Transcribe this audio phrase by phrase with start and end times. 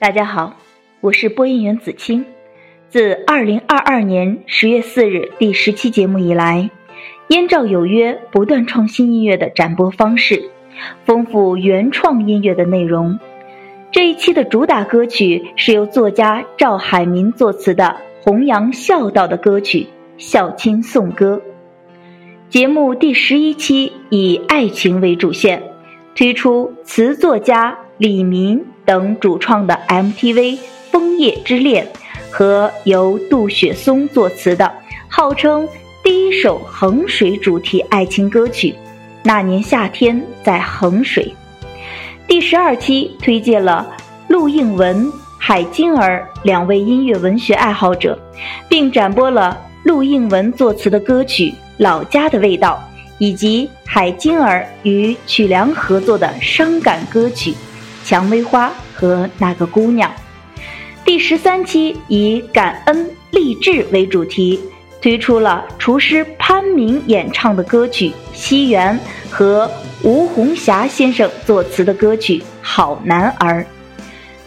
[0.00, 0.56] 大家好，
[1.02, 2.24] 我是播音员子清。
[2.88, 6.70] 自二零二二年十月四日第十期节目以来，
[7.28, 10.42] 燕赵有约不断创新音乐的展播方式，
[11.04, 13.20] 丰富原创音乐的内容。
[13.92, 19.80] 这一期的主打歌曲是由作家赵海民作词的弘扬孝道的歌曲
[20.16, 21.42] 《孝亲颂歌》。
[22.48, 25.62] 节目第十一期以爱情为主线，
[26.14, 30.32] 推出词作家李明等主创的 MTV
[30.90, 31.86] 《枫叶之恋》
[32.30, 34.72] 和由杜雪松作词的
[35.06, 35.68] 号称
[36.02, 38.68] 第一首衡水主题爱情歌曲
[39.22, 41.34] 《那年夏天在衡水》。
[42.26, 43.86] 第十二期推荐了
[44.28, 48.18] 陆应文、海金儿两位音乐文学爱好者，
[48.66, 52.82] 并展播了陆应文作词的歌曲《老家的味道》，
[53.18, 57.50] 以及海金儿与曲梁合作的伤感歌曲
[58.04, 60.10] 《蔷薇花》和《那个姑娘》。
[61.04, 64.60] 第十三期以感恩励志为主题，
[65.00, 68.98] 推出了厨师潘明演唱的歌曲《西园》
[69.30, 69.70] 和。
[70.02, 73.60] 吴红霞先生作词的歌曲《好男儿》，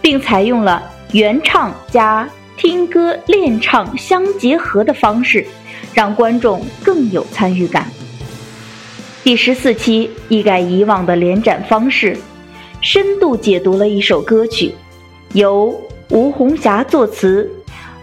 [0.02, 5.46] 并采用了原唱加听歌练唱相结合的方式，
[5.94, 7.86] 让观众更有参与感。
[9.24, 12.18] 第十四期一改以往的连展方式，
[12.84, 14.76] 深度解读了一首歌曲，
[15.32, 15.74] 由
[16.10, 17.50] 吴红霞作词，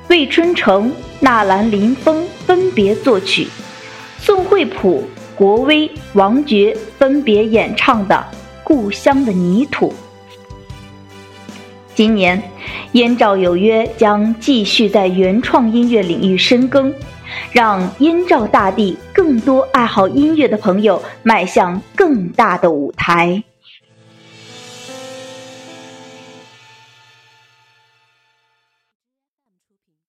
[0.09, 3.47] 魏春成、纳兰林峰分别作曲，
[4.19, 5.05] 宋惠普。
[5.37, 8.15] 国威、王珏分别演唱的
[8.65, 9.89] 《故乡的泥土》。
[11.95, 12.43] 今年，
[12.93, 16.93] 燕赵有约将继续在原创音乐领域深耕，
[17.53, 23.43] 让燕赵大地更多爱好音乐的朋友迈向更大的舞台。